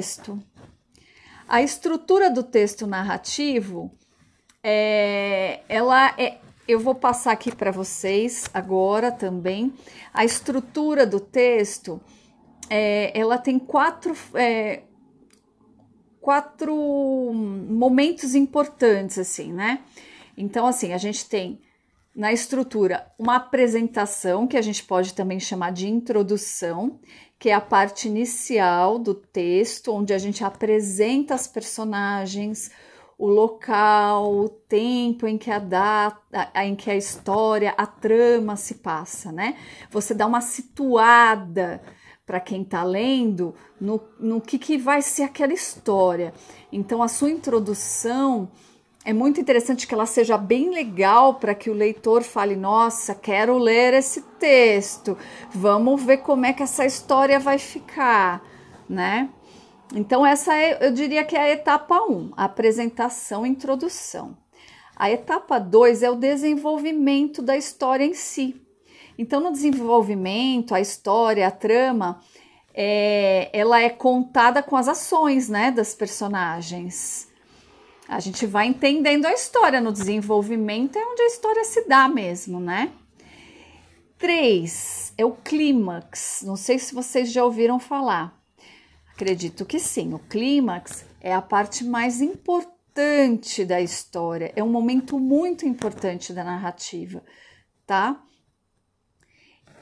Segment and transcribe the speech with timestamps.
[0.00, 0.42] texto.
[1.46, 3.92] A estrutura do texto narrativo,
[4.62, 9.74] é, ela é, eu vou passar aqui para vocês agora também.
[10.14, 12.00] A estrutura do texto,
[12.70, 14.84] é, ela tem quatro, é,
[16.18, 16.74] quatro
[17.34, 19.80] momentos importantes, assim, né?
[20.34, 21.60] Então, assim, a gente tem
[22.16, 26.98] na estrutura uma apresentação, que a gente pode também chamar de introdução,
[27.40, 32.70] que é a parte inicial do texto, onde a gente apresenta as personagens,
[33.16, 38.74] o local, o tempo em que a data, em que a história, a trama se
[38.74, 39.56] passa, né?
[39.90, 41.80] Você dá uma situada
[42.26, 46.34] para quem está lendo no, no que, que vai ser aquela história.
[46.70, 48.52] Então, a sua introdução
[49.04, 53.56] é muito interessante que ela seja bem legal para que o leitor fale: Nossa, quero
[53.56, 55.16] ler esse texto,
[55.50, 58.42] vamos ver como é que essa história vai ficar,
[58.88, 59.30] né?
[59.94, 64.36] Então, essa é, eu diria que é a etapa 1, a apresentação introdução.
[64.94, 68.60] A etapa 2 é o desenvolvimento da história em si.
[69.18, 72.20] Então, no desenvolvimento, a história, a trama,
[72.72, 77.29] é, ela é contada com as ações né, das personagens.
[78.10, 82.58] A gente vai entendendo a história no desenvolvimento, é onde a história se dá mesmo,
[82.58, 82.90] né?
[84.18, 86.42] 3 é o clímax.
[86.44, 88.36] Não sei se vocês já ouviram falar.
[89.14, 90.12] Acredito que sim.
[90.12, 96.42] O clímax é a parte mais importante da história, é um momento muito importante da
[96.42, 97.22] narrativa,
[97.86, 98.20] tá?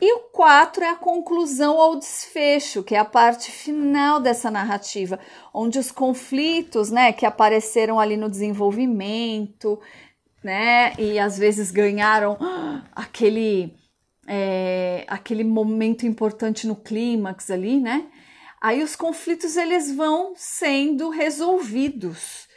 [0.01, 5.19] E o 4 é a conclusão ou desfecho, que é a parte final dessa narrativa,
[5.53, 9.81] onde os conflitos, né, que apareceram ali no desenvolvimento,
[10.43, 12.39] né, e às vezes ganharam
[12.95, 13.75] aquele
[14.27, 18.07] é, aquele momento importante no clímax ali, né?
[18.61, 22.48] aí os conflitos eles vão sendo resolvidos,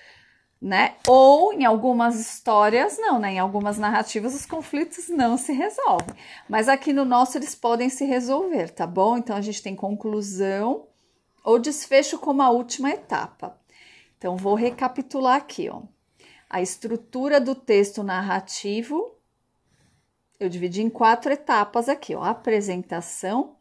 [0.61, 0.95] né?
[1.07, 3.33] Ou em algumas histórias não, né?
[3.33, 6.15] Em algumas narrativas os conflitos não se resolvem,
[6.47, 9.17] mas aqui no nosso eles podem se resolver, tá bom?
[9.17, 10.87] Então a gente tem conclusão
[11.43, 13.57] ou desfecho como a última etapa.
[14.17, 15.81] Então vou recapitular aqui, ó.
[16.47, 19.15] A estrutura do texto narrativo
[20.39, 23.55] eu dividi em quatro etapas aqui, ó: apresentação,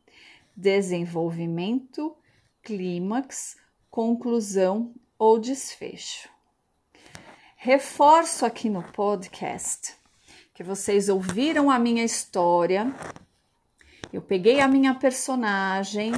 [0.55, 2.15] desenvolvimento,
[2.63, 3.57] clímax,
[3.91, 6.29] conclusão ou desfecho.
[7.63, 9.95] Reforço aqui no podcast
[10.55, 12.91] que vocês ouviram a minha história.
[14.11, 16.13] Eu peguei a minha personagem,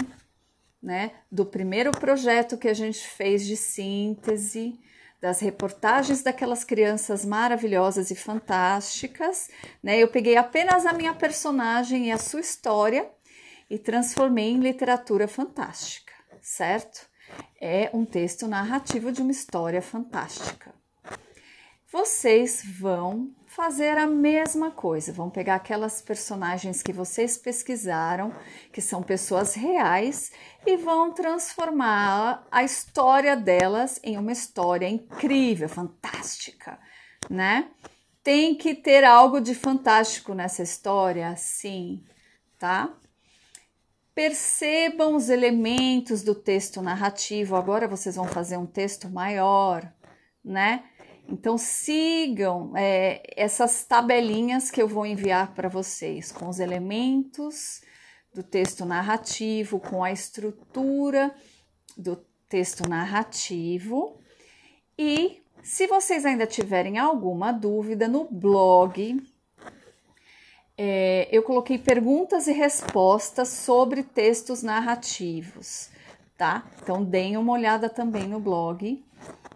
[0.81, 4.79] né, do primeiro projeto que a gente fez de síntese,
[5.21, 9.51] das reportagens daquelas crianças maravilhosas e fantásticas,
[9.83, 9.99] né?
[9.99, 13.11] Eu peguei apenas a minha personagem e a sua história
[13.69, 17.07] e transformei em literatura fantástica certo?
[17.61, 20.75] É um texto narrativo de uma história fantástica.
[21.93, 28.35] Vocês vão fazer a mesma coisa, vão pegar aquelas personagens que vocês pesquisaram,
[28.73, 30.33] que são pessoas reais,
[30.65, 36.79] e vão transformar a história delas em uma história incrível, fantástica,
[37.29, 37.69] né?
[38.25, 42.03] Tem que ter algo de fantástico nessa história, sim,
[42.59, 42.91] tá?
[44.15, 47.55] Percebam os elementos do texto narrativo.
[47.55, 49.93] Agora vocês vão fazer um texto maior,
[50.43, 50.85] né?
[51.29, 57.83] Então sigam é, essas tabelinhas que eu vou enviar para vocês com os elementos
[58.35, 61.35] do texto narrativo, com a estrutura
[61.97, 62.17] do
[62.49, 64.19] texto narrativo.
[64.99, 69.23] E se vocês ainda tiverem alguma dúvida no blog,
[70.77, 75.91] é, eu coloquei perguntas e respostas sobre textos narrativos,
[76.37, 76.67] tá?
[76.83, 79.05] Então deem uma olhada também no blog,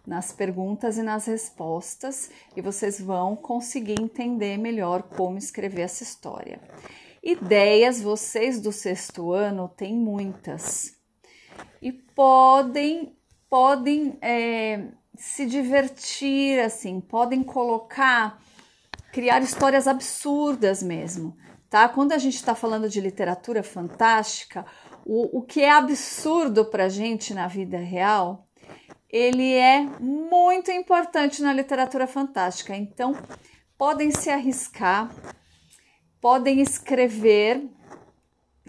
[0.06, 6.60] nas perguntas e nas respostas, e vocês vão conseguir entender melhor como escrever essa história.
[7.22, 10.94] Ideias, vocês do sexto ano têm muitas
[11.82, 13.16] e podem
[13.48, 18.40] podem é, se divertir assim, podem colocar
[19.12, 21.36] criar histórias absurdas mesmo,
[21.70, 21.88] tá?
[21.88, 24.66] Quando a gente está falando de literatura fantástica,
[25.06, 28.45] o, o que é absurdo para gente na vida real,
[29.16, 32.76] ele é muito importante na literatura fantástica.
[32.76, 33.16] Então,
[33.78, 35.10] podem se arriscar,
[36.20, 37.66] podem escrever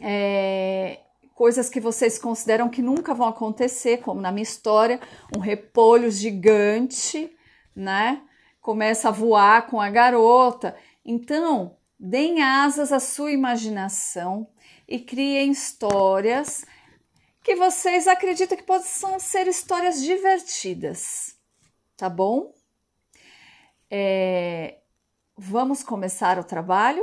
[0.01, 0.99] é,
[1.35, 5.01] coisas que vocês consideram que nunca vão acontecer, como na minha história,
[5.35, 7.29] um repolho gigante,
[7.75, 8.21] né?
[8.61, 10.75] começa a voar com a garota.
[11.05, 14.47] Então, deem asas à sua imaginação
[14.87, 16.65] e criem histórias
[17.47, 21.37] que vocês acreditam que possam ser histórias divertidas,
[21.95, 22.53] tá bom?
[23.89, 24.79] É,
[25.33, 27.01] vamos começar o trabalho?